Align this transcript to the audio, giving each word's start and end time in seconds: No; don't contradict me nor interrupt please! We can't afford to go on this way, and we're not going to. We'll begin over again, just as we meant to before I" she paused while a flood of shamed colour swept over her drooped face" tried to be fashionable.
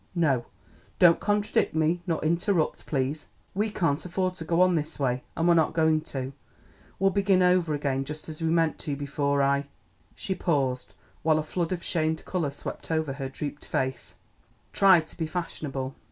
No; 0.15 0.47
don't 0.97 1.19
contradict 1.19 1.75
me 1.75 2.01
nor 2.07 2.19
interrupt 2.25 2.87
please! 2.87 3.27
We 3.53 3.69
can't 3.69 4.03
afford 4.03 4.33
to 4.33 4.43
go 4.43 4.59
on 4.63 4.73
this 4.73 4.97
way, 4.99 5.21
and 5.37 5.47
we're 5.47 5.53
not 5.53 5.75
going 5.75 6.01
to. 6.09 6.33
We'll 6.97 7.11
begin 7.11 7.43
over 7.43 7.75
again, 7.75 8.03
just 8.03 8.27
as 8.27 8.41
we 8.41 8.49
meant 8.49 8.79
to 8.79 8.95
before 8.95 9.43
I" 9.43 9.67
she 10.15 10.33
paused 10.33 10.95
while 11.21 11.37
a 11.37 11.43
flood 11.43 11.71
of 11.71 11.83
shamed 11.83 12.25
colour 12.25 12.49
swept 12.49 12.89
over 12.89 13.13
her 13.13 13.29
drooped 13.29 13.65
face" 13.65 14.15
tried 14.73 15.05
to 15.05 15.15
be 15.17 15.27
fashionable. 15.27 15.93